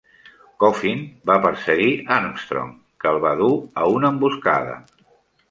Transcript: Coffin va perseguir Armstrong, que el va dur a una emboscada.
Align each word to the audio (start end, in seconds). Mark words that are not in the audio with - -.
Coffin 0.61 1.03
va 1.29 1.35
perseguir 1.43 1.89
Armstrong, 2.15 2.73
que 3.05 3.09
el 3.13 3.21
va 3.27 3.35
dur 3.43 3.53
a 3.85 3.93
una 3.99 4.13
emboscada. 4.17 4.77